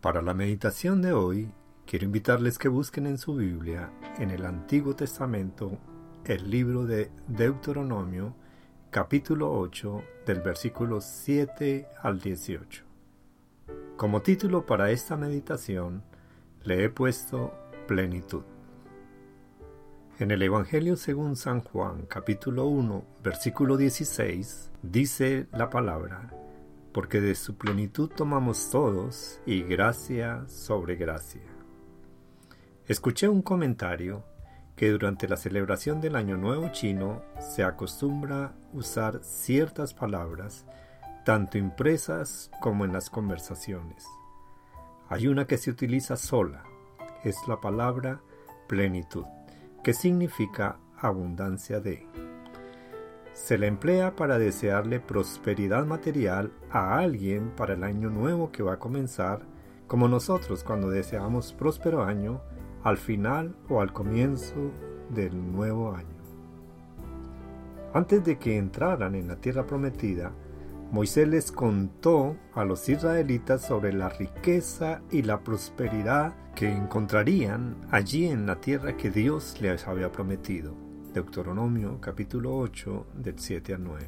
Para 0.00 0.22
la 0.22 0.32
meditación 0.32 1.02
de 1.02 1.12
hoy, 1.12 1.52
quiero 1.84 2.06
invitarles 2.06 2.58
que 2.58 2.68
busquen 2.68 3.06
en 3.06 3.18
su 3.18 3.34
Biblia, 3.34 3.92
en 4.18 4.30
el 4.30 4.46
Antiguo 4.46 4.96
Testamento, 4.96 5.76
el 6.24 6.50
libro 6.50 6.86
de 6.86 7.10
Deuteronomio, 7.28 8.34
capítulo 8.88 9.52
8, 9.52 10.02
del 10.24 10.40
versículo 10.40 11.02
7 11.02 11.86
al 12.02 12.18
18. 12.18 12.82
Como 13.98 14.22
título 14.22 14.64
para 14.64 14.90
esta 14.90 15.18
meditación, 15.18 16.02
le 16.62 16.84
he 16.84 16.88
puesto 16.88 17.52
plenitud. 17.86 18.44
En 20.18 20.30
el 20.30 20.40
Evangelio 20.40 20.96
según 20.96 21.36
San 21.36 21.60
Juan, 21.60 22.06
capítulo 22.06 22.64
1, 22.68 23.04
versículo 23.22 23.76
16, 23.76 24.70
dice 24.82 25.46
la 25.52 25.68
palabra, 25.68 26.39
porque 26.92 27.20
de 27.20 27.34
su 27.34 27.56
plenitud 27.56 28.10
tomamos 28.10 28.70
todos 28.70 29.40
y 29.46 29.62
gracia 29.62 30.44
sobre 30.48 30.96
gracia. 30.96 31.42
Escuché 32.86 33.28
un 33.28 33.42
comentario 33.42 34.24
que 34.74 34.90
durante 34.90 35.28
la 35.28 35.36
celebración 35.36 36.00
del 36.00 36.16
Año 36.16 36.36
Nuevo 36.36 36.70
chino 36.70 37.22
se 37.38 37.62
acostumbra 37.62 38.54
usar 38.72 39.20
ciertas 39.22 39.94
palabras, 39.94 40.64
tanto 41.24 41.58
impresas 41.58 42.50
como 42.60 42.84
en 42.84 42.92
las 42.92 43.10
conversaciones. 43.10 44.06
Hay 45.08 45.26
una 45.26 45.46
que 45.46 45.58
se 45.58 45.70
utiliza 45.70 46.16
sola, 46.16 46.64
es 47.24 47.36
la 47.46 47.60
palabra 47.60 48.22
plenitud, 48.68 49.24
que 49.84 49.92
significa 49.92 50.78
abundancia 50.96 51.80
de 51.80 52.06
se 53.32 53.58
le 53.58 53.66
emplea 53.66 54.16
para 54.16 54.38
desearle 54.38 55.00
prosperidad 55.00 55.86
material 55.86 56.52
a 56.70 56.98
alguien 56.98 57.50
para 57.50 57.74
el 57.74 57.84
año 57.84 58.10
nuevo 58.10 58.50
que 58.50 58.62
va 58.62 58.74
a 58.74 58.78
comenzar, 58.78 59.40
como 59.86 60.08
nosotros 60.08 60.64
cuando 60.64 60.90
deseamos 60.90 61.52
próspero 61.52 62.02
año 62.02 62.40
al 62.82 62.96
final 62.96 63.56
o 63.68 63.80
al 63.80 63.92
comienzo 63.92 64.72
del 65.10 65.52
nuevo 65.52 65.94
año. 65.94 66.20
Antes 67.92 68.24
de 68.24 68.38
que 68.38 68.56
entraran 68.56 69.14
en 69.14 69.28
la 69.28 69.36
tierra 69.36 69.66
prometida, 69.66 70.32
Moisés 70.92 71.28
les 71.28 71.52
contó 71.52 72.36
a 72.54 72.64
los 72.64 72.88
israelitas 72.88 73.62
sobre 73.62 73.92
la 73.92 74.08
riqueza 74.08 75.02
y 75.10 75.22
la 75.22 75.40
prosperidad 75.40 76.34
que 76.54 76.68
encontrarían 76.70 77.76
allí 77.90 78.26
en 78.26 78.46
la 78.46 78.56
tierra 78.56 78.96
que 78.96 79.10
Dios 79.10 79.60
les 79.60 79.86
había 79.86 80.10
prometido. 80.10 80.89
Deuteronomio 81.12 82.00
capítulo 82.00 82.56
8 82.56 83.06
del 83.14 83.38
7 83.38 83.74
al 83.74 83.84
9. 83.84 84.06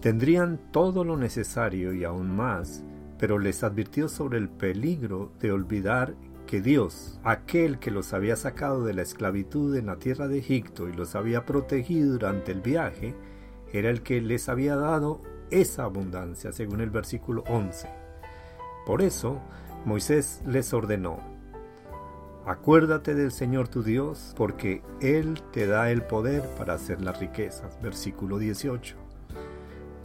Tendrían 0.00 0.58
todo 0.72 1.04
lo 1.04 1.16
necesario 1.16 1.94
y 1.94 2.02
aún 2.02 2.34
más, 2.34 2.82
pero 3.18 3.38
les 3.38 3.62
advirtió 3.62 4.08
sobre 4.08 4.38
el 4.38 4.48
peligro 4.48 5.30
de 5.40 5.52
olvidar 5.52 6.14
que 6.46 6.60
Dios, 6.60 7.20
aquel 7.22 7.78
que 7.78 7.92
los 7.92 8.12
había 8.12 8.34
sacado 8.34 8.84
de 8.84 8.94
la 8.94 9.02
esclavitud 9.02 9.76
en 9.76 9.86
la 9.86 9.96
tierra 9.96 10.26
de 10.26 10.38
Egipto 10.38 10.88
y 10.88 10.92
los 10.92 11.14
había 11.14 11.46
protegido 11.46 12.14
durante 12.14 12.50
el 12.50 12.60
viaje, 12.60 13.14
era 13.72 13.88
el 13.88 14.02
que 14.02 14.20
les 14.20 14.48
había 14.48 14.74
dado 14.74 15.22
esa 15.50 15.84
abundancia, 15.84 16.50
según 16.50 16.80
el 16.80 16.90
versículo 16.90 17.44
11. 17.48 17.88
Por 18.84 19.02
eso, 19.02 19.40
Moisés 19.84 20.42
les 20.46 20.72
ordenó, 20.74 21.31
Acuérdate 22.44 23.14
del 23.14 23.30
Señor 23.30 23.68
tu 23.68 23.84
Dios, 23.84 24.34
porque 24.36 24.82
Él 25.00 25.40
te 25.52 25.68
da 25.68 25.92
el 25.92 26.02
poder 26.02 26.42
para 26.58 26.74
hacer 26.74 27.00
las 27.00 27.20
riquezas. 27.20 27.80
Versículo 27.80 28.38
18. 28.38 28.96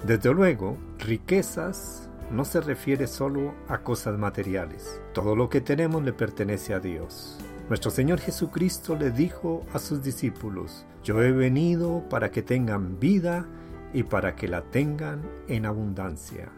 Desde 0.06 0.34
luego, 0.34 0.78
riquezas 1.00 2.12
no 2.32 2.46
se 2.46 2.62
refiere 2.62 3.08
solo 3.08 3.56
a 3.68 3.80
cosas 3.80 4.20
materiales. 4.20 5.02
Todo 5.14 5.36
lo 5.36 5.50
que 5.50 5.62
tenemos 5.62 6.04
le 6.04 6.14
pertenece 6.14 6.76
a 6.76 6.80
Dios. 6.80 7.40
Nuestro 7.70 7.90
Señor 7.90 8.20
Jesucristo 8.20 8.96
le 8.96 9.10
dijo 9.10 9.66
a 9.74 9.80
sus 9.80 10.04
discípulos, 10.04 10.86
yo 11.04 11.24
he 11.24 11.32
venido 11.32 12.08
para 12.08 12.30
que 12.30 12.44
tengan 12.44 13.00
vida 13.00 13.48
y 13.94 14.04
para 14.04 14.36
que 14.36 14.48
la 14.48 14.62
tengan 14.62 15.24
en 15.48 15.66
abundancia. 15.66 16.50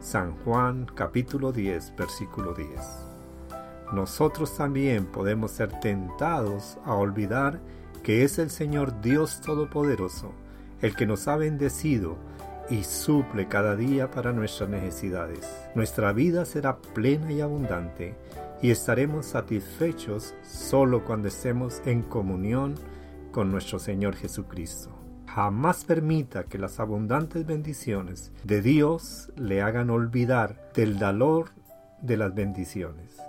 San 0.00 0.34
Juan 0.38 0.86
capítulo 0.92 1.52
10 1.52 1.94
versículo 1.96 2.52
10 2.52 3.13
nosotros 3.92 4.56
también 4.56 5.06
podemos 5.06 5.52
ser 5.52 5.78
tentados 5.80 6.78
a 6.84 6.94
olvidar 6.94 7.60
que 8.02 8.22
es 8.22 8.38
el 8.38 8.50
Señor 8.50 9.00
Dios 9.00 9.40
Todopoderoso, 9.40 10.32
el 10.80 10.94
que 10.94 11.06
nos 11.06 11.28
ha 11.28 11.36
bendecido 11.36 12.16
y 12.70 12.84
suple 12.84 13.48
cada 13.48 13.76
día 13.76 14.10
para 14.10 14.32
nuestras 14.32 14.68
necesidades. 14.68 15.48
Nuestra 15.74 16.12
vida 16.12 16.44
será 16.44 16.78
plena 16.78 17.32
y 17.32 17.40
abundante 17.40 18.14
y 18.62 18.70
estaremos 18.70 19.26
satisfechos 19.26 20.34
solo 20.42 21.04
cuando 21.04 21.28
estemos 21.28 21.82
en 21.84 22.02
comunión 22.02 22.74
con 23.32 23.50
nuestro 23.50 23.78
Señor 23.78 24.16
Jesucristo. 24.16 24.90
Jamás 25.26 25.84
permita 25.84 26.44
que 26.44 26.58
las 26.58 26.78
abundantes 26.78 27.44
bendiciones 27.44 28.32
de 28.44 28.62
Dios 28.62 29.32
le 29.36 29.62
hagan 29.62 29.90
olvidar 29.90 30.70
del 30.74 30.94
valor 30.94 31.50
de 32.00 32.16
las 32.16 32.34
bendiciones. 32.34 33.20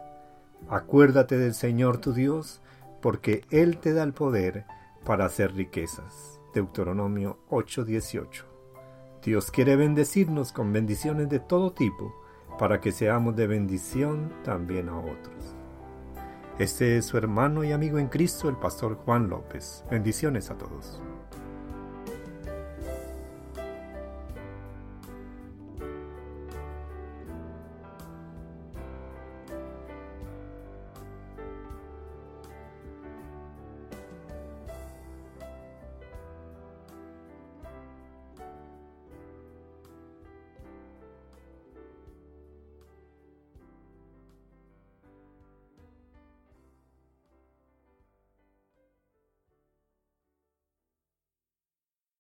Acuérdate 0.70 1.38
del 1.38 1.53
Señor 1.53 1.98
tu 1.98 2.14
Dios, 2.14 2.62
porque 3.02 3.44
Él 3.52 3.78
te 3.78 3.94
da 3.94 4.03
el 4.03 4.14
poder 4.14 4.66
para 5.03 5.26
hacer 5.26 5.53
riquezas. 5.53 6.40
Deuteronomio 6.53 7.38
8:18. 7.50 8.46
Dios 9.24 9.52
quiere 9.52 9.76
bendecirnos 9.76 10.52
con 10.52 10.74
bendiciones 10.74 11.30
de 11.30 11.40
todo 11.40 11.74
tipo, 11.74 12.14
para 12.58 12.80
que 12.80 12.92
seamos 12.92 13.36
de 13.36 13.48
bendición 13.48 14.31
también 14.44 14.90
a 14.90 14.98
otros. 14.98 15.56
Este 16.58 16.97
es 16.97 17.06
su 17.06 17.18
hermano 17.18 17.64
y 17.64 17.72
amigo 17.72 18.00
en 18.00 18.08
Cristo, 18.08 18.47
el 18.50 18.56
pastor 18.56 18.96
Juan 18.96 19.30
López. 19.30 19.84
Bendiciones 19.92 20.50
a 20.50 20.58
todos. 20.58 21.02